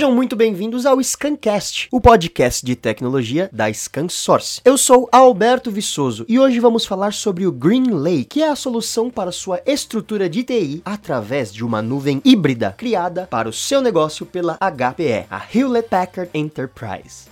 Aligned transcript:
Sejam 0.00 0.14
muito 0.14 0.34
bem-vindos 0.34 0.86
ao 0.86 0.98
Scancast, 0.98 1.86
o 1.92 2.00
podcast 2.00 2.64
de 2.64 2.74
tecnologia 2.74 3.50
da 3.52 3.70
ScanSource. 3.70 4.58
Eu 4.64 4.78
sou 4.78 5.06
Alberto 5.12 5.70
Viçoso 5.70 6.24
e 6.26 6.38
hoje 6.38 6.58
vamos 6.58 6.86
falar 6.86 7.12
sobre 7.12 7.46
o 7.46 7.52
Green 7.52 7.90
Lake, 7.90 8.24
que 8.24 8.42
é 8.42 8.48
a 8.48 8.56
solução 8.56 9.10
para 9.10 9.30
sua 9.30 9.60
estrutura 9.66 10.26
de 10.26 10.42
TI 10.42 10.80
através 10.86 11.52
de 11.52 11.62
uma 11.62 11.82
nuvem 11.82 12.22
híbrida 12.24 12.74
criada 12.78 13.28
para 13.30 13.46
o 13.46 13.52
seu 13.52 13.82
negócio 13.82 14.24
pela 14.24 14.54
HPE, 14.54 15.26
a 15.30 15.42
Hewlett 15.54 15.90
Packard 15.90 16.30
Enterprise. 16.32 17.28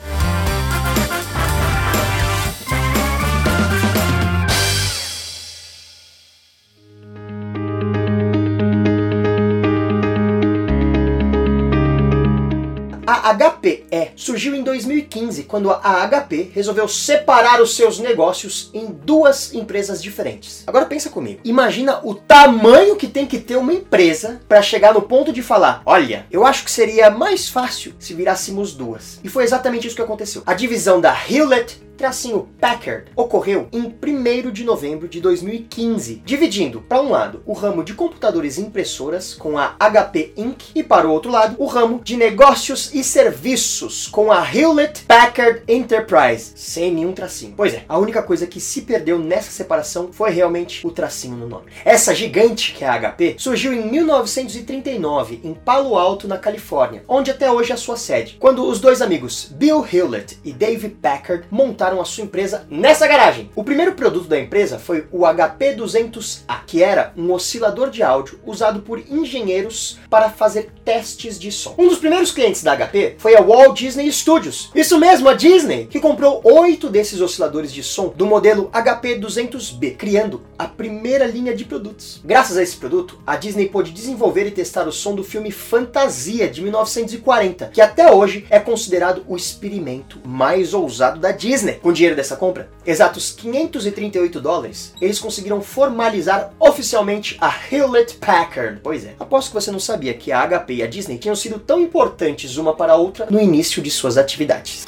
A 13.10 13.32
HPE 13.32 14.10
surgiu 14.14 14.54
em 14.54 14.62
2015, 14.62 15.44
quando 15.44 15.70
a 15.70 16.06
HP 16.06 16.50
resolveu 16.52 16.86
separar 16.86 17.58
os 17.62 17.74
seus 17.74 17.98
negócios 17.98 18.68
em 18.74 18.84
duas 18.84 19.54
empresas 19.54 20.02
diferentes. 20.02 20.62
Agora 20.66 20.84
pensa 20.84 21.08
comigo. 21.08 21.40
Imagina 21.42 22.00
o 22.04 22.14
tamanho 22.14 22.96
que 22.96 23.06
tem 23.06 23.24
que 23.24 23.38
ter 23.38 23.56
uma 23.56 23.72
empresa 23.72 24.42
para 24.46 24.60
chegar 24.60 24.92
no 24.92 25.00
ponto 25.00 25.32
de 25.32 25.40
falar: 25.40 25.80
"Olha, 25.86 26.26
eu 26.30 26.44
acho 26.44 26.62
que 26.62 26.70
seria 26.70 27.08
mais 27.08 27.48
fácil 27.48 27.94
se 27.98 28.12
virássemos 28.12 28.74
duas". 28.74 29.18
E 29.24 29.28
foi 29.30 29.42
exatamente 29.42 29.86
isso 29.86 29.96
que 29.96 30.02
aconteceu. 30.02 30.42
A 30.44 30.52
divisão 30.52 31.00
da 31.00 31.16
Hewlett 31.30 31.80
tracinho 31.98 32.48
Packard 32.60 33.10
ocorreu 33.16 33.68
em 33.72 33.82
1 33.82 34.52
de 34.52 34.62
novembro 34.62 35.08
de 35.08 35.20
2015, 35.20 36.22
dividindo 36.24 36.80
para 36.80 37.02
um 37.02 37.10
lado 37.10 37.42
o 37.44 37.52
ramo 37.52 37.82
de 37.82 37.92
computadores 37.92 38.56
e 38.56 38.60
impressoras 38.60 39.34
com 39.34 39.58
a 39.58 39.74
HP 39.78 40.32
Inc. 40.36 40.70
e 40.76 40.82
para 40.84 41.08
o 41.08 41.10
outro 41.10 41.30
lado 41.30 41.56
o 41.58 41.66
ramo 41.66 42.00
de 42.02 42.16
negócios 42.16 42.94
e 42.94 43.02
serviços 43.02 44.06
com 44.06 44.30
a 44.30 44.46
Hewlett 44.48 45.02
Packard 45.02 45.62
Enterprise, 45.66 46.52
sem 46.54 46.92
nenhum 46.92 47.12
tracinho. 47.12 47.54
Pois 47.56 47.74
é, 47.74 47.84
a 47.88 47.98
única 47.98 48.22
coisa 48.22 48.46
que 48.46 48.60
se 48.60 48.82
perdeu 48.82 49.18
nessa 49.18 49.50
separação 49.50 50.10
foi 50.12 50.30
realmente 50.30 50.86
o 50.86 50.92
tracinho 50.92 51.36
no 51.36 51.48
nome. 51.48 51.66
Essa 51.84 52.14
gigante 52.14 52.74
que 52.74 52.84
é 52.84 52.88
a 52.88 52.98
HP 52.98 53.34
surgiu 53.38 53.72
em 53.72 53.90
1939 53.90 55.40
em 55.42 55.52
Palo 55.52 55.98
Alto, 55.98 56.28
na 56.28 56.38
Califórnia, 56.38 57.02
onde 57.08 57.32
até 57.32 57.50
hoje 57.50 57.72
é 57.72 57.74
a 57.74 57.78
sua 57.78 57.96
sede, 57.96 58.36
quando 58.38 58.64
os 58.64 58.80
dois 58.80 59.02
amigos 59.02 59.50
Bill 59.52 59.84
Hewlett 59.92 60.38
e 60.44 60.52
Dave 60.52 60.88
Packard 60.90 61.44
montaram 61.50 61.87
montaram 61.88 62.00
a 62.00 62.04
sua 62.04 62.24
empresa 62.24 62.66
nessa 62.70 63.06
garagem. 63.06 63.50
O 63.56 63.64
primeiro 63.64 63.94
produto 63.94 64.28
da 64.28 64.38
empresa 64.38 64.78
foi 64.78 65.06
o 65.10 65.20
HP200A, 65.20 66.60
que 66.66 66.82
era 66.82 67.12
um 67.16 67.32
oscilador 67.32 67.90
de 67.90 68.02
áudio 68.02 68.38
usado 68.44 68.80
por 68.80 68.98
engenheiros 68.98 69.98
para 70.10 70.28
fazer 70.28 70.70
testes 70.84 71.38
de 71.38 71.50
som. 71.50 71.74
Um 71.78 71.88
dos 71.88 71.98
primeiros 71.98 72.30
clientes 72.30 72.62
da 72.62 72.76
HP 72.76 73.16
foi 73.18 73.36
a 73.36 73.40
Walt 73.40 73.78
Disney 73.78 74.10
Studios. 74.12 74.70
Isso 74.74 74.98
mesmo, 74.98 75.28
a 75.28 75.34
Disney, 75.34 75.86
que 75.86 76.00
comprou 76.00 76.40
oito 76.44 76.90
desses 76.90 77.20
osciladores 77.20 77.72
de 77.72 77.82
som 77.82 78.08
do 78.08 78.26
modelo 78.26 78.70
HP200B, 78.70 79.96
criando 79.96 80.42
a 80.58 80.66
primeira 80.66 81.26
linha 81.26 81.54
de 81.54 81.64
produtos. 81.64 82.20
Graças 82.24 82.56
a 82.56 82.62
esse 82.62 82.76
produto, 82.76 83.18
a 83.26 83.36
Disney 83.36 83.68
pôde 83.68 83.92
desenvolver 83.92 84.46
e 84.46 84.50
testar 84.50 84.86
o 84.86 84.92
som 84.92 85.14
do 85.14 85.24
filme 85.24 85.50
Fantasia 85.50 86.48
de 86.48 86.60
1940, 86.62 87.70
que 87.72 87.80
até 87.80 88.12
hoje 88.12 88.46
é 88.50 88.58
considerado 88.58 89.24
o 89.26 89.36
experimento 89.36 90.18
mais 90.26 90.74
ousado 90.74 91.20
da 91.20 91.32
Disney. 91.32 91.77
Com 91.82 91.90
o 91.90 91.92
dinheiro 91.92 92.16
dessa 92.16 92.36
compra, 92.36 92.68
exatos 92.84 93.30
538 93.32 94.40
dólares, 94.40 94.92
eles 95.00 95.18
conseguiram 95.18 95.60
formalizar 95.60 96.52
oficialmente 96.58 97.36
a 97.40 97.52
Hewlett 97.70 98.14
Packard. 98.16 98.80
Pois 98.82 99.04
é, 99.04 99.14
aposto 99.18 99.48
que 99.48 99.54
você 99.54 99.70
não 99.70 99.80
sabia 99.80 100.14
que 100.14 100.32
a 100.32 100.46
HP 100.46 100.74
e 100.74 100.82
a 100.82 100.86
Disney 100.86 101.18
tinham 101.18 101.36
sido 101.36 101.58
tão 101.58 101.80
importantes 101.80 102.56
uma 102.56 102.74
para 102.74 102.92
a 102.92 102.96
outra 102.96 103.26
no 103.30 103.40
início 103.40 103.82
de 103.82 103.90
suas 103.90 104.16
atividades. 104.16 104.84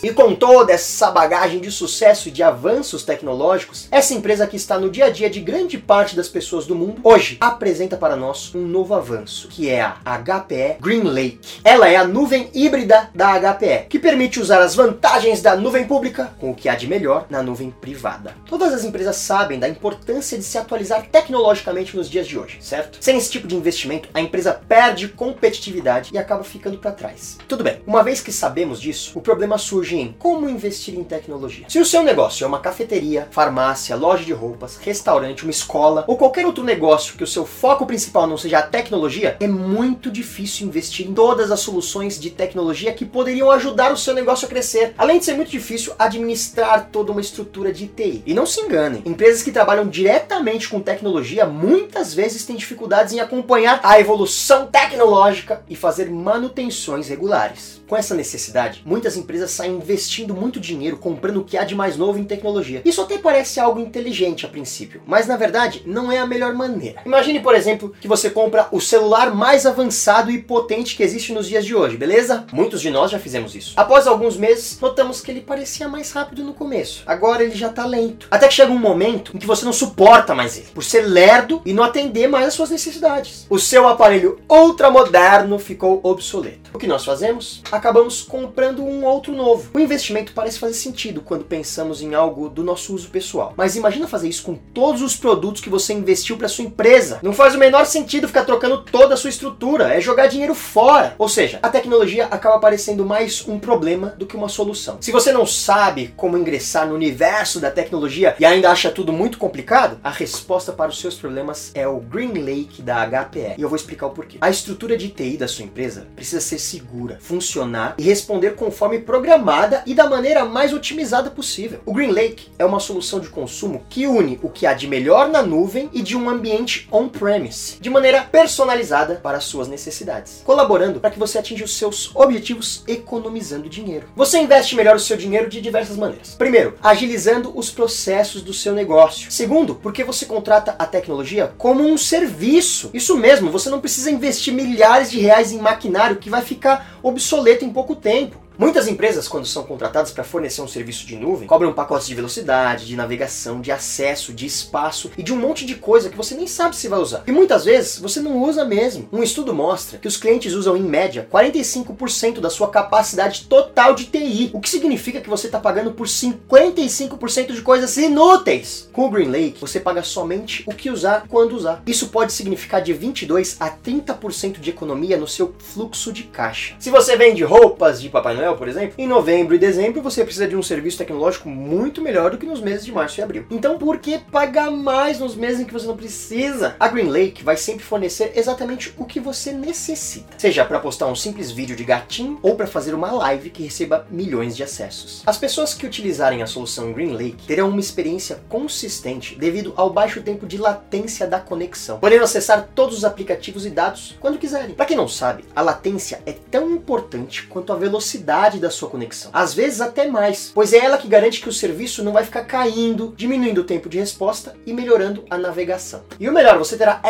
E 0.00 0.12
com 0.12 0.32
toda 0.32 0.72
essa 0.72 1.10
bagagem 1.10 1.58
de 1.58 1.72
sucesso 1.72 2.28
e 2.28 2.30
de 2.30 2.40
avanços 2.40 3.02
tecnológicos, 3.02 3.88
essa 3.90 4.14
empresa 4.14 4.46
que 4.46 4.54
está 4.54 4.78
no 4.78 4.90
dia 4.90 5.06
a 5.06 5.10
dia 5.10 5.28
de 5.28 5.40
grande 5.40 5.76
parte 5.76 6.14
das 6.14 6.28
pessoas 6.28 6.66
do 6.66 6.74
mundo, 6.76 7.00
hoje 7.02 7.36
apresenta 7.40 7.96
para 7.96 8.14
nós 8.14 8.54
um 8.54 8.64
novo 8.64 8.94
avanço, 8.94 9.48
que 9.48 9.68
é 9.68 9.80
a 9.80 9.96
HPE 10.04 10.76
Green 10.80 11.02
Lake. 11.02 11.60
Ela 11.64 11.88
é 11.88 11.96
a 11.96 12.06
nuvem 12.06 12.48
híbrida 12.54 13.10
da 13.12 13.40
HPE, 13.40 13.86
que 13.88 13.98
permite 13.98 14.38
usar 14.38 14.62
as 14.62 14.76
vantagens 14.76 15.42
da 15.42 15.56
nuvem 15.56 15.84
pública 15.84 16.32
com 16.38 16.52
o 16.52 16.54
que 16.54 16.68
há 16.68 16.76
de 16.76 16.86
melhor 16.86 17.26
na 17.28 17.42
nuvem 17.42 17.70
privada. 17.70 18.36
Todas 18.46 18.72
as 18.72 18.84
empresas 18.84 19.16
sabem 19.16 19.58
da 19.58 19.68
importância 19.68 20.38
de 20.38 20.44
se 20.44 20.58
atualizar 20.58 21.08
tecnologicamente 21.10 21.96
nos 21.96 22.08
dias 22.08 22.28
de 22.28 22.38
hoje, 22.38 22.58
certo? 22.60 22.98
Sem 23.00 23.16
esse 23.16 23.30
tipo 23.32 23.48
de 23.48 23.56
investimento, 23.56 24.08
a 24.14 24.20
empresa 24.20 24.60
perde 24.68 25.08
competitividade 25.08 26.10
e 26.14 26.18
acaba 26.18 26.44
ficando 26.44 26.78
para 26.78 26.92
trás. 26.92 27.36
Tudo 27.48 27.64
bem, 27.64 27.82
uma 27.84 28.04
vez 28.04 28.20
que 28.20 28.30
sabemos 28.30 28.80
disso, 28.80 29.18
o 29.18 29.20
problema 29.20 29.58
surge 29.58 29.87
em 29.96 30.14
como 30.18 30.48
investir 30.48 30.94
em 30.94 31.04
tecnologia. 31.04 31.66
Se 31.68 31.78
o 31.78 31.86
seu 31.86 32.02
negócio 32.02 32.44
é 32.44 32.46
uma 32.46 32.60
cafeteria, 32.60 33.28
farmácia, 33.30 33.96
loja 33.96 34.24
de 34.24 34.32
roupas, 34.32 34.76
restaurante, 34.76 35.44
uma 35.44 35.50
escola 35.50 36.04
ou 36.06 36.16
qualquer 36.16 36.46
outro 36.46 36.64
negócio 36.64 37.16
que 37.16 37.24
o 37.24 37.26
seu 37.26 37.46
foco 37.46 37.86
principal 37.86 38.26
não 38.26 38.36
seja 38.36 38.58
a 38.58 38.62
tecnologia, 38.62 39.36
é 39.40 39.46
muito 39.46 40.10
difícil 40.10 40.66
investir 40.66 41.06
em 41.06 41.14
todas 41.14 41.50
as 41.50 41.60
soluções 41.60 42.18
de 42.18 42.30
tecnologia 42.30 42.92
que 42.92 43.04
poderiam 43.04 43.50
ajudar 43.50 43.92
o 43.92 43.96
seu 43.96 44.14
negócio 44.14 44.46
a 44.46 44.48
crescer. 44.48 44.94
Além 44.98 45.18
de 45.18 45.24
ser 45.24 45.34
muito 45.34 45.50
difícil 45.50 45.92
administrar 45.98 46.88
toda 46.90 47.12
uma 47.12 47.20
estrutura 47.20 47.72
de 47.72 47.86
TI. 47.86 48.22
E 48.26 48.34
não 48.34 48.46
se 48.46 48.60
enganem, 48.60 49.02
empresas 49.04 49.42
que 49.42 49.52
trabalham 49.52 49.86
diretamente 49.86 50.68
com 50.68 50.80
tecnologia 50.80 51.46
muitas 51.46 52.14
vezes 52.14 52.44
têm 52.44 52.56
dificuldades 52.56 53.12
em 53.12 53.20
acompanhar 53.20 53.80
a 53.82 53.98
evolução 54.00 54.66
tecnológica 54.66 55.62
e 55.68 55.76
fazer 55.76 56.10
manutenções 56.10 57.08
regulares. 57.08 57.80
Com 57.88 57.96
essa 57.96 58.14
necessidade, 58.14 58.82
muitas 58.84 59.16
empresas 59.16 59.50
saem 59.50 59.77
investindo 59.78 60.34
muito 60.34 60.60
dinheiro 60.60 60.96
comprando 60.96 61.38
o 61.38 61.44
que 61.44 61.56
há 61.56 61.64
de 61.64 61.74
mais 61.74 61.96
novo 61.96 62.18
em 62.18 62.24
tecnologia. 62.24 62.82
Isso 62.84 63.00
até 63.00 63.18
parece 63.18 63.60
algo 63.60 63.80
inteligente 63.80 64.44
a 64.44 64.48
princípio, 64.48 65.02
mas 65.06 65.26
na 65.26 65.36
verdade 65.36 65.82
não 65.86 66.10
é 66.10 66.18
a 66.18 66.26
melhor 66.26 66.54
maneira. 66.54 67.00
Imagine, 67.04 67.40
por 67.40 67.54
exemplo, 67.54 67.94
que 68.00 68.08
você 68.08 68.30
compra 68.30 68.68
o 68.70 68.80
celular 68.80 69.34
mais 69.34 69.66
avançado 69.66 70.30
e 70.30 70.42
potente 70.42 70.96
que 70.96 71.02
existe 71.02 71.32
nos 71.32 71.48
dias 71.48 71.64
de 71.64 71.74
hoje, 71.74 71.96
beleza? 71.96 72.44
Muitos 72.52 72.80
de 72.80 72.90
nós 72.90 73.10
já 73.10 73.18
fizemos 73.18 73.54
isso. 73.54 73.74
Após 73.76 74.06
alguns 74.06 74.36
meses, 74.36 74.78
notamos 74.80 75.20
que 75.20 75.30
ele 75.30 75.40
parecia 75.40 75.88
mais 75.88 76.12
rápido 76.12 76.42
no 76.42 76.54
começo. 76.54 77.02
Agora 77.06 77.42
ele 77.42 77.54
já 77.54 77.68
tá 77.68 77.86
lento. 77.86 78.28
Até 78.30 78.48
que 78.48 78.54
chega 78.54 78.72
um 78.72 78.78
momento 78.78 79.34
em 79.34 79.38
que 79.38 79.46
você 79.46 79.64
não 79.64 79.72
suporta 79.72 80.34
mais 80.34 80.56
ele, 80.56 80.66
por 80.74 80.82
ser 80.82 81.02
lerdo 81.02 81.62
e 81.64 81.72
não 81.72 81.84
atender 81.84 82.28
mais 82.28 82.48
às 82.48 82.54
suas 82.54 82.70
necessidades. 82.70 83.46
O 83.48 83.58
seu 83.58 83.88
aparelho 83.88 84.40
ultramoderno 84.48 85.58
ficou 85.58 86.00
obsoleto. 86.02 86.70
O 86.74 86.78
que 86.78 86.86
nós 86.86 87.04
fazemos? 87.04 87.62
Acabamos 87.70 88.22
comprando 88.22 88.82
um 88.82 89.04
outro 89.04 89.32
novo 89.32 89.67
o 89.72 89.78
investimento 89.78 90.32
parece 90.32 90.58
fazer 90.58 90.74
sentido 90.74 91.20
quando 91.20 91.44
pensamos 91.44 92.02
em 92.02 92.14
algo 92.14 92.48
do 92.48 92.62
nosso 92.62 92.94
uso 92.94 93.08
pessoal. 93.08 93.54
Mas 93.56 93.76
imagina 93.76 94.08
fazer 94.08 94.28
isso 94.28 94.42
com 94.42 94.54
todos 94.54 95.02
os 95.02 95.16
produtos 95.16 95.60
que 95.60 95.68
você 95.68 95.92
investiu 95.92 96.36
para 96.36 96.48
sua 96.48 96.64
empresa. 96.64 97.18
Não 97.22 97.32
faz 97.32 97.54
o 97.54 97.58
menor 97.58 97.86
sentido 97.86 98.26
ficar 98.26 98.44
trocando 98.44 98.82
toda 98.82 99.14
a 99.14 99.16
sua 99.16 99.30
estrutura, 99.30 99.94
é 99.94 100.00
jogar 100.00 100.26
dinheiro 100.26 100.54
fora. 100.54 101.14
Ou 101.18 101.28
seja, 101.28 101.58
a 101.62 101.68
tecnologia 101.68 102.26
acaba 102.26 102.58
parecendo 102.58 103.04
mais 103.04 103.46
um 103.46 103.58
problema 103.58 104.14
do 104.18 104.26
que 104.26 104.36
uma 104.36 104.48
solução. 104.48 104.98
Se 105.00 105.12
você 105.12 105.32
não 105.32 105.46
sabe 105.46 106.12
como 106.16 106.38
ingressar 106.38 106.86
no 106.86 106.94
universo 106.94 107.60
da 107.60 107.70
tecnologia 107.70 108.34
e 108.38 108.44
ainda 108.44 108.70
acha 108.70 108.90
tudo 108.90 109.12
muito 109.12 109.38
complicado, 109.38 109.98
a 110.02 110.10
resposta 110.10 110.72
para 110.72 110.90
os 110.90 111.00
seus 111.00 111.14
problemas 111.14 111.70
é 111.74 111.86
o 111.86 112.00
Green 112.00 112.32
Lake 112.32 112.82
da 112.82 113.06
HPE. 113.06 113.54
E 113.58 113.62
eu 113.62 113.68
vou 113.68 113.76
explicar 113.76 114.06
o 114.06 114.10
porquê. 114.10 114.38
A 114.40 114.50
estrutura 114.50 114.96
de 114.96 115.08
TI 115.08 115.36
da 115.36 115.48
sua 115.48 115.64
empresa 115.64 116.06
precisa 116.14 116.40
ser 116.40 116.58
segura, 116.58 117.18
funcionar 117.20 117.94
e 117.98 118.02
responder 118.02 118.54
conforme 118.54 118.98
programado 118.98 119.57
e 119.86 119.94
da 119.94 120.08
maneira 120.08 120.44
mais 120.44 120.72
otimizada 120.72 121.30
possível. 121.30 121.80
O 121.84 121.92
Green 121.92 122.12
Lake 122.12 122.48
é 122.58 122.64
uma 122.64 122.78
solução 122.78 123.18
de 123.18 123.28
consumo 123.28 123.84
que 123.88 124.06
une 124.06 124.38
o 124.42 124.48
que 124.48 124.66
há 124.66 124.72
de 124.72 124.86
melhor 124.86 125.28
na 125.28 125.42
nuvem 125.42 125.90
e 125.92 126.00
de 126.00 126.16
um 126.16 126.30
ambiente 126.30 126.88
on-premise, 126.92 127.78
de 127.80 127.90
maneira 127.90 128.22
personalizada 128.22 129.16
para 129.16 129.38
as 129.38 129.44
suas 129.44 129.66
necessidades, 129.66 130.42
colaborando 130.44 131.00
para 131.00 131.10
que 131.10 131.18
você 131.18 131.38
atinja 131.38 131.64
os 131.64 131.76
seus 131.76 132.14
objetivos 132.14 132.84
economizando 132.86 133.68
dinheiro. 133.68 134.08
Você 134.14 134.38
investe 134.38 134.76
melhor 134.76 134.96
o 134.96 135.00
seu 135.00 135.16
dinheiro 135.16 135.48
de 135.48 135.60
diversas 135.60 135.96
maneiras. 135.96 136.34
Primeiro, 136.34 136.74
agilizando 136.82 137.52
os 137.56 137.70
processos 137.70 138.42
do 138.42 138.52
seu 138.52 138.74
negócio. 138.74 139.30
Segundo, 139.30 139.74
porque 139.74 140.04
você 140.04 140.24
contrata 140.24 140.76
a 140.78 140.86
tecnologia 140.86 141.52
como 141.58 141.84
um 141.84 141.98
serviço. 141.98 142.90
Isso 142.94 143.16
mesmo, 143.16 143.50
você 143.50 143.68
não 143.68 143.80
precisa 143.80 144.10
investir 144.10 144.54
milhares 144.54 145.10
de 145.10 145.18
reais 145.18 145.52
em 145.52 145.58
maquinário 145.58 146.16
que 146.16 146.30
vai 146.30 146.42
ficar 146.42 146.98
obsoleto 147.02 147.64
em 147.64 147.70
pouco 147.70 147.96
tempo. 147.96 148.47
Muitas 148.58 148.88
empresas, 148.88 149.28
quando 149.28 149.46
são 149.46 149.62
contratadas 149.62 150.10
para 150.10 150.24
fornecer 150.24 150.60
um 150.60 150.66
serviço 150.66 151.06
de 151.06 151.14
nuvem, 151.14 151.46
cobram 151.46 151.72
pacotes 151.72 152.08
de 152.08 152.14
velocidade, 152.16 152.86
de 152.86 152.96
navegação, 152.96 153.60
de 153.60 153.70
acesso, 153.70 154.32
de 154.32 154.46
espaço 154.46 155.12
e 155.16 155.22
de 155.22 155.32
um 155.32 155.36
monte 155.36 155.64
de 155.64 155.76
coisa 155.76 156.10
que 156.10 156.16
você 156.16 156.34
nem 156.34 156.48
sabe 156.48 156.74
se 156.74 156.88
vai 156.88 156.98
usar. 156.98 157.22
E 157.24 157.30
muitas 157.30 157.64
vezes 157.64 158.00
você 158.00 158.18
não 158.18 158.42
usa 158.42 158.64
mesmo. 158.64 159.08
Um 159.12 159.22
estudo 159.22 159.54
mostra 159.54 159.96
que 159.96 160.08
os 160.08 160.16
clientes 160.16 160.54
usam 160.54 160.76
em 160.76 160.82
média 160.82 161.28
45% 161.32 162.40
da 162.40 162.50
sua 162.50 162.68
capacidade 162.68 163.44
total 163.44 163.94
de 163.94 164.06
TI, 164.06 164.50
o 164.52 164.60
que 164.60 164.68
significa 164.68 165.20
que 165.20 165.30
você 165.30 165.46
está 165.46 165.60
pagando 165.60 165.92
por 165.92 166.08
55% 166.08 167.52
de 167.52 167.62
coisas 167.62 167.96
inúteis. 167.96 168.88
Com 168.92 169.06
o 169.06 169.10
Green 169.10 169.30
Lake, 169.30 169.60
você 169.60 169.78
paga 169.78 170.02
somente 170.02 170.64
o 170.66 170.74
que 170.74 170.90
usar 170.90 171.26
quando 171.28 171.52
usar. 171.52 171.80
Isso 171.86 172.08
pode 172.08 172.32
significar 172.32 172.82
de 172.82 172.92
22 172.92 173.56
a 173.60 173.70
30% 173.70 174.58
de 174.58 174.70
economia 174.70 175.16
no 175.16 175.28
seu 175.28 175.54
fluxo 175.60 176.12
de 176.12 176.24
caixa. 176.24 176.74
Se 176.80 176.90
você 176.90 177.16
vende 177.16 177.44
roupas 177.44 178.02
de 178.02 178.08
Papai 178.08 178.34
Noel, 178.34 178.47
por 178.56 178.68
exemplo, 178.68 178.94
em 178.98 179.06
novembro 179.06 179.54
e 179.54 179.58
dezembro 179.58 180.02
você 180.02 180.24
precisa 180.24 180.46
de 180.46 180.56
um 180.56 180.62
serviço 180.62 180.98
tecnológico 180.98 181.48
muito 181.48 182.00
melhor 182.00 182.30
do 182.30 182.38
que 182.38 182.46
nos 182.46 182.60
meses 182.60 182.84
de 182.84 182.92
março 182.92 183.20
e 183.20 183.22
abril. 183.22 183.46
Então, 183.50 183.78
por 183.78 183.98
que 183.98 184.18
pagar 184.18 184.70
mais 184.70 185.18
nos 185.18 185.34
meses 185.34 185.60
em 185.60 185.64
que 185.64 185.72
você 185.72 185.86
não 185.86 185.96
precisa? 185.96 186.76
A 186.78 186.88
Green 186.88 187.08
Lake 187.08 187.44
vai 187.44 187.56
sempre 187.56 187.84
fornecer 187.84 188.32
exatamente 188.34 188.94
o 188.96 189.04
que 189.04 189.20
você 189.20 189.52
necessita, 189.52 190.38
seja 190.38 190.64
para 190.64 190.78
postar 190.78 191.06
um 191.06 191.14
simples 191.14 191.50
vídeo 191.50 191.76
de 191.76 191.84
gatinho 191.84 192.38
ou 192.42 192.54
para 192.54 192.66
fazer 192.66 192.94
uma 192.94 193.10
live 193.10 193.50
que 193.50 193.62
receba 193.62 194.06
milhões 194.10 194.56
de 194.56 194.62
acessos. 194.62 195.22
As 195.26 195.38
pessoas 195.38 195.74
que 195.74 195.86
utilizarem 195.86 196.42
a 196.42 196.46
solução 196.46 196.92
Green 196.92 197.12
Lake 197.12 197.46
terão 197.46 197.68
uma 197.68 197.80
experiência 197.80 198.40
consistente 198.48 199.34
devido 199.34 199.72
ao 199.76 199.90
baixo 199.90 200.22
tempo 200.22 200.46
de 200.46 200.58
latência 200.58 201.26
da 201.26 201.40
conexão, 201.40 201.98
podendo 201.98 202.24
acessar 202.24 202.68
todos 202.74 202.98
os 202.98 203.04
aplicativos 203.04 203.66
e 203.66 203.70
dados 203.70 204.16
quando 204.20 204.38
quiserem. 204.38 204.74
Para 204.74 204.86
quem 204.86 204.96
não 204.96 205.08
sabe, 205.08 205.44
a 205.54 205.62
latência 205.62 206.20
é 206.26 206.32
tão 206.32 206.70
importante 206.70 207.46
quanto 207.46 207.72
a 207.72 207.76
velocidade 207.76 208.37
da 208.60 208.70
sua 208.70 208.88
conexão, 208.88 209.30
às 209.34 209.52
vezes 209.52 209.80
até 209.80 210.06
mais, 210.06 210.52
pois 210.54 210.72
é 210.72 210.78
ela 210.78 210.96
que 210.96 211.08
garante 211.08 211.40
que 211.40 211.48
o 211.48 211.52
serviço 211.52 212.04
não 212.04 212.12
vai 212.12 212.24
ficar 212.24 212.44
caindo, 212.44 213.12
diminuindo 213.16 213.62
o 213.62 213.64
tempo 213.64 213.88
de 213.88 213.98
resposta 213.98 214.54
e 214.64 214.72
melhorando 214.72 215.24
a 215.28 215.36
navegação. 215.36 216.04
E 216.20 216.28
o 216.28 216.32
melhor, 216.32 216.56
você 216.56 216.76
terá 216.76 217.00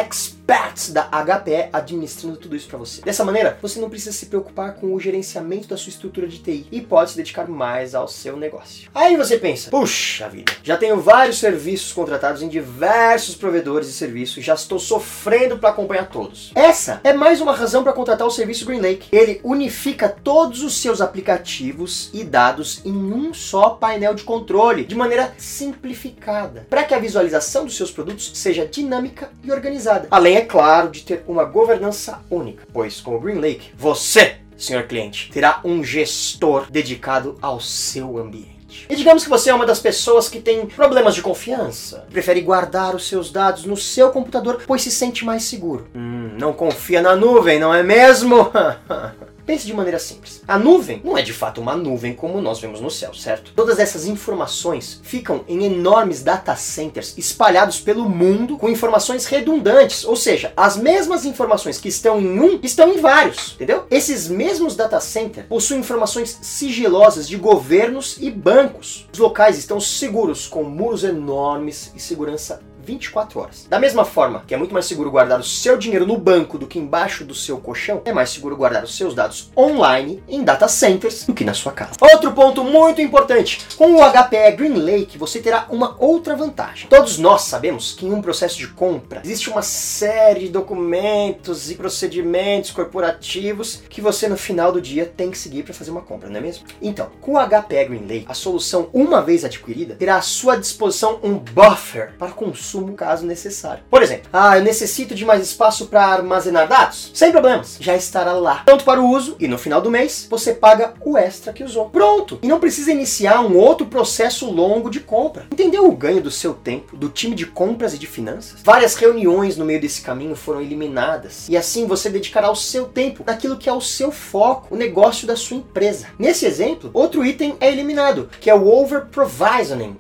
experts 0.48 0.90
da 0.90 1.02
HPE 1.02 1.68
administrando 1.72 2.38
tudo 2.38 2.56
isso 2.56 2.68
para 2.68 2.78
você. 2.78 3.02
Dessa 3.02 3.24
maneira, 3.24 3.58
você 3.60 3.78
não 3.78 3.90
precisa 3.90 4.12
se 4.12 4.26
preocupar 4.26 4.74
com 4.74 4.94
o 4.94 5.00
gerenciamento 5.00 5.68
da 5.68 5.76
sua 5.76 5.90
estrutura 5.90 6.26
de 6.26 6.38
TI 6.38 6.66
e 6.72 6.80
pode 6.80 7.10
se 7.10 7.16
dedicar 7.16 7.46
mais 7.46 7.94
ao 7.94 8.08
seu 8.08 8.36
negócio. 8.36 8.88
Aí 8.94 9.16
você 9.16 9.36
pensa, 9.36 9.70
puxa 9.70 10.28
vida, 10.28 10.52
já 10.62 10.76
tenho 10.78 11.00
vários 11.00 11.38
serviços 11.38 11.92
contratados 11.92 12.42
em 12.42 12.48
diversos 12.48 13.34
provedores 13.34 13.86
de 13.92 14.08
e 14.08 14.40
já 14.40 14.54
estou 14.54 14.78
sofrendo 14.78 15.58
para 15.58 15.68
acompanhar 15.68 16.08
todos. 16.08 16.50
Essa 16.54 17.00
é 17.04 17.12
mais 17.12 17.40
uma 17.40 17.54
razão 17.54 17.82
para 17.82 17.92
contratar 17.92 18.26
o 18.26 18.30
serviço 18.30 18.64
GreenLake. 18.64 19.08
Ele 19.12 19.40
unifica 19.44 20.08
todos 20.08 20.62
os 20.62 20.80
seus 20.80 21.00
aplicativos 21.00 22.10
e 22.14 22.24
dados 22.24 22.80
em 22.84 22.92
um 22.92 23.34
só 23.34 23.70
painel 23.70 24.14
de 24.14 24.22
controle, 24.22 24.84
de 24.84 24.94
maneira 24.94 25.34
simplificada, 25.36 26.66
para 26.70 26.84
que 26.84 26.94
a 26.94 26.98
visualização 26.98 27.66
dos 27.66 27.76
seus 27.76 27.90
produtos 27.90 28.30
seja 28.34 28.66
dinâmica 28.66 29.30
e 29.44 29.52
organizada. 29.52 30.08
Além, 30.10 30.37
é 30.38 30.42
claro, 30.42 30.88
de 30.90 31.02
ter 31.02 31.24
uma 31.26 31.44
governança 31.44 32.20
única, 32.30 32.64
pois 32.72 33.00
com 33.00 33.16
o 33.16 33.20
GreenLake, 33.20 33.72
você, 33.76 34.36
senhor 34.56 34.84
cliente, 34.84 35.30
terá 35.32 35.60
um 35.64 35.82
gestor 35.82 36.70
dedicado 36.70 37.36
ao 37.42 37.60
seu 37.60 38.18
ambiente. 38.18 38.86
E 38.88 38.94
digamos 38.94 39.24
que 39.24 39.30
você 39.30 39.50
é 39.50 39.54
uma 39.54 39.66
das 39.66 39.80
pessoas 39.80 40.28
que 40.28 40.40
tem 40.40 40.64
problemas 40.66 41.14
de 41.14 41.22
confiança, 41.22 42.06
prefere 42.10 42.40
guardar 42.40 42.94
os 42.94 43.08
seus 43.08 43.32
dados 43.32 43.64
no 43.64 43.76
seu 43.76 44.10
computador, 44.10 44.62
pois 44.66 44.82
se 44.82 44.90
sente 44.90 45.24
mais 45.24 45.42
seguro. 45.42 45.88
Hum, 45.94 46.36
não 46.38 46.52
confia 46.52 47.02
na 47.02 47.16
nuvem, 47.16 47.58
não 47.58 47.74
é 47.74 47.82
mesmo? 47.82 48.50
Pense 49.48 49.66
de 49.66 49.72
maneira 49.72 49.98
simples. 49.98 50.42
A 50.46 50.58
nuvem 50.58 51.00
não 51.02 51.16
é 51.16 51.22
de 51.22 51.32
fato 51.32 51.58
uma 51.58 51.74
nuvem 51.74 52.12
como 52.12 52.38
nós 52.38 52.60
vemos 52.60 52.82
no 52.82 52.90
céu, 52.90 53.14
certo? 53.14 53.54
Todas 53.56 53.78
essas 53.78 54.04
informações 54.04 55.00
ficam 55.02 55.42
em 55.48 55.64
enormes 55.64 56.22
data 56.22 56.54
centers 56.54 57.16
espalhados 57.16 57.80
pelo 57.80 58.06
mundo 58.10 58.58
com 58.58 58.68
informações 58.68 59.24
redundantes, 59.24 60.04
ou 60.04 60.16
seja, 60.16 60.52
as 60.54 60.76
mesmas 60.76 61.24
informações 61.24 61.78
que 61.78 61.88
estão 61.88 62.20
em 62.20 62.38
um 62.38 62.60
estão 62.62 62.92
em 62.92 63.00
vários, 63.00 63.54
entendeu? 63.54 63.86
Esses 63.90 64.28
mesmos 64.28 64.76
data 64.76 65.00
centers 65.00 65.46
possuem 65.46 65.80
informações 65.80 66.38
sigilosas 66.42 67.26
de 67.26 67.38
governos 67.38 68.18
e 68.20 68.30
bancos. 68.30 69.08
Os 69.10 69.18
locais 69.18 69.56
estão 69.56 69.80
seguros 69.80 70.46
com 70.46 70.62
muros 70.62 71.04
enormes 71.04 71.90
e 71.96 71.98
segurança 71.98 72.60
24 72.88 73.40
horas. 73.40 73.66
Da 73.68 73.78
mesma 73.78 74.04
forma 74.04 74.42
que 74.46 74.54
é 74.54 74.56
muito 74.56 74.72
mais 74.72 74.86
seguro 74.86 75.10
guardar 75.10 75.38
o 75.38 75.44
seu 75.44 75.76
dinheiro 75.76 76.06
no 76.06 76.16
banco 76.16 76.56
do 76.56 76.66
que 76.66 76.78
embaixo 76.78 77.24
do 77.24 77.34
seu 77.34 77.58
colchão, 77.58 78.00
é 78.04 78.12
mais 78.12 78.30
seguro 78.30 78.56
guardar 78.56 78.82
os 78.82 78.96
seus 78.96 79.14
dados 79.14 79.50
online 79.56 80.22
em 80.26 80.42
data 80.42 80.66
centers 80.68 81.26
do 81.26 81.34
que 81.34 81.44
na 81.44 81.52
sua 81.52 81.72
casa. 81.72 81.92
Outro 82.00 82.32
ponto 82.32 82.64
muito 82.64 83.02
importante: 83.02 83.66
com 83.76 83.96
o 83.96 84.00
HPE 84.00 84.52
GreenLake 84.56 85.18
você 85.18 85.40
terá 85.40 85.66
uma 85.68 85.96
outra 85.98 86.34
vantagem. 86.34 86.88
Todos 86.88 87.18
nós 87.18 87.42
sabemos 87.42 87.92
que 87.92 88.06
em 88.06 88.12
um 88.12 88.22
processo 88.22 88.56
de 88.56 88.68
compra 88.68 89.20
existe 89.22 89.50
uma 89.50 89.62
série 89.62 90.40
de 90.40 90.48
documentos 90.48 91.70
e 91.70 91.74
procedimentos 91.74 92.70
corporativos 92.70 93.82
que 93.88 94.00
você 94.00 94.28
no 94.28 94.36
final 94.36 94.72
do 94.72 94.80
dia 94.80 95.04
tem 95.04 95.30
que 95.30 95.36
seguir 95.36 95.62
para 95.62 95.74
fazer 95.74 95.90
uma 95.90 96.02
compra, 96.02 96.30
não 96.30 96.38
é 96.38 96.40
mesmo? 96.40 96.64
Então, 96.80 97.10
com 97.20 97.34
o 97.34 97.38
HPE 97.38 97.84
GreenLake, 97.84 98.26
a 98.28 98.34
solução 98.34 98.88
uma 98.94 99.20
vez 99.20 99.44
adquirida 99.44 99.94
terá 99.94 100.16
à 100.16 100.22
sua 100.22 100.56
disposição 100.56 101.18
um 101.22 101.34
buffer 101.34 102.14
para 102.18 102.32
consumo 102.32 102.77
consumo 102.78 102.94
caso 102.94 103.26
necessário. 103.26 103.82
Por 103.90 104.02
exemplo, 104.02 104.28
ah, 104.32 104.56
eu 104.56 104.62
necessito 104.62 105.14
de 105.14 105.24
mais 105.24 105.42
espaço 105.42 105.86
para 105.86 106.04
armazenar 106.04 106.68
dados? 106.68 107.10
Sem 107.12 107.32
problemas, 107.32 107.76
já 107.80 107.96
estará 107.96 108.32
lá. 108.32 108.62
Tanto 108.64 108.84
para 108.84 109.00
o 109.00 109.10
uso 109.10 109.36
e 109.40 109.48
no 109.48 109.58
final 109.58 109.80
do 109.80 109.90
mês 109.90 110.26
você 110.30 110.54
paga 110.54 110.94
o 111.04 111.16
extra 111.16 111.52
que 111.52 111.64
usou. 111.64 111.90
Pronto! 111.90 112.38
E 112.42 112.48
não 112.48 112.60
precisa 112.60 112.92
iniciar 112.92 113.40
um 113.40 113.56
outro 113.56 113.86
processo 113.86 114.50
longo 114.50 114.90
de 114.90 115.00
compra. 115.00 115.46
Entendeu 115.50 115.86
o 115.86 115.96
ganho 115.96 116.22
do 116.22 116.30
seu 116.30 116.54
tempo, 116.54 116.96
do 116.96 117.08
time 117.08 117.34
de 117.34 117.46
compras 117.46 117.94
e 117.94 117.98
de 117.98 118.06
finanças? 118.06 118.60
Várias 118.62 118.94
reuniões 118.94 119.56
no 119.56 119.64
meio 119.64 119.80
desse 119.80 120.02
caminho 120.02 120.36
foram 120.36 120.60
eliminadas 120.60 121.48
e 121.48 121.56
assim 121.56 121.86
você 121.86 122.08
dedicará 122.08 122.50
o 122.50 122.56
seu 122.56 122.86
tempo 122.86 123.24
naquilo 123.26 123.56
que 123.56 123.68
é 123.68 123.72
o 123.72 123.80
seu 123.80 124.12
foco, 124.12 124.74
o 124.74 124.78
negócio 124.78 125.26
da 125.26 125.36
sua 125.36 125.56
empresa. 125.56 126.06
Nesse 126.18 126.46
exemplo, 126.46 126.90
outro 126.92 127.24
item 127.24 127.56
é 127.60 127.70
eliminado, 127.70 128.28
que 128.40 128.50
é 128.50 128.54
o 128.54 128.68
over 128.68 129.06
provisioning. 129.06 129.96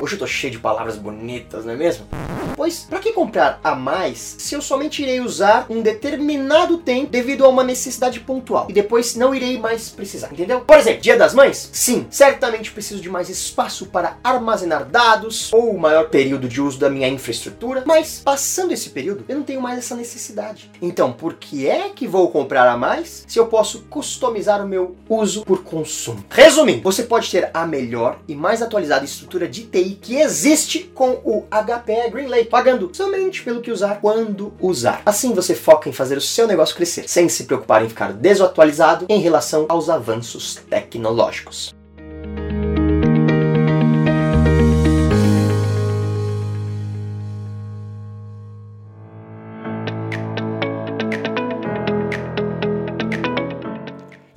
Hoje 0.00 0.14
eu 0.14 0.18
tô 0.18 0.26
cheio 0.26 0.52
de 0.52 0.58
palavras 0.60 0.96
bonitas, 0.96 1.64
não 1.64 1.72
é 1.72 1.76
mesmo? 1.76 2.06
Pois, 2.54 2.80
para 2.80 2.98
que 2.98 3.12
comprar 3.12 3.60
a 3.62 3.74
mais 3.74 4.36
se 4.38 4.54
eu 4.54 4.60
somente 4.60 5.02
irei 5.02 5.20
usar 5.20 5.66
um 5.68 5.80
determinado 5.80 6.78
tempo 6.78 7.10
devido 7.10 7.44
a 7.44 7.48
uma 7.48 7.64
necessidade 7.64 8.20
pontual 8.20 8.66
e 8.68 8.72
depois 8.72 9.14
não 9.16 9.34
irei 9.34 9.58
mais 9.58 9.88
precisar, 9.90 10.32
entendeu? 10.32 10.60
Por 10.60 10.76
exemplo, 10.76 11.00
Dia 11.00 11.16
das 11.16 11.34
Mães? 11.34 11.70
Sim, 11.72 12.06
certamente 12.10 12.70
preciso 12.70 13.00
de 13.00 13.08
mais 13.08 13.28
espaço 13.28 13.86
para 13.86 14.18
armazenar 14.22 14.84
dados 14.84 15.52
ou 15.52 15.76
maior 15.76 16.08
período 16.08 16.48
de 16.48 16.60
uso 16.60 16.78
da 16.78 16.90
minha 16.90 17.08
infraestrutura, 17.08 17.82
mas 17.86 18.20
passando 18.24 18.72
esse 18.72 18.90
período 18.90 19.24
eu 19.28 19.36
não 19.36 19.44
tenho 19.44 19.60
mais 19.60 19.78
essa 19.78 19.96
necessidade. 19.96 20.70
Então, 20.80 21.12
por 21.12 21.34
que 21.34 21.68
é 21.68 21.90
que 21.90 22.06
vou 22.06 22.30
comprar 22.30 22.68
a 22.68 22.76
mais 22.76 23.24
se 23.26 23.38
eu 23.38 23.46
posso 23.46 23.82
customizar 23.90 24.64
o 24.64 24.68
meu 24.68 24.96
uso 25.08 25.44
por 25.44 25.62
consumo? 25.62 26.24
Resumindo, 26.30 26.82
você 26.82 27.02
pode 27.02 27.30
ter 27.30 27.50
a 27.52 27.66
melhor 27.66 28.18
e 28.28 28.34
mais 28.34 28.62
atualizada 28.62 29.04
estrutura 29.04 29.48
de 29.48 29.62
TI 29.62 29.87
que 29.94 30.16
existe 30.16 30.90
com 30.94 31.20
o 31.24 31.46
HPE 31.50 32.10
GreenLake, 32.10 32.48
pagando 32.50 32.90
somente 32.92 33.42
pelo 33.42 33.60
que 33.60 33.70
usar 33.70 34.00
quando 34.00 34.52
usar. 34.60 35.02
Assim 35.04 35.32
você 35.32 35.54
foca 35.54 35.88
em 35.88 35.92
fazer 35.92 36.16
o 36.16 36.20
seu 36.20 36.46
negócio 36.46 36.76
crescer, 36.76 37.08
sem 37.08 37.28
se 37.28 37.44
preocupar 37.44 37.84
em 37.84 37.88
ficar 37.88 38.12
desatualizado 38.12 39.06
em 39.08 39.20
relação 39.20 39.66
aos 39.68 39.88
avanços 39.88 40.56
tecnológicos. 40.68 41.74